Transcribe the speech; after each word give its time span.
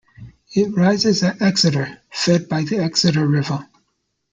It 0.55 0.75
rises 0.75 1.21
at 1.21 1.43
Exeter, 1.43 2.01
fed 2.09 2.49
by 2.49 2.63
the 2.63 2.79
Exeter 2.79 3.27
River. 3.27 3.69